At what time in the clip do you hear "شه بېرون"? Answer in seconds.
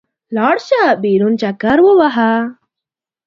0.67-1.33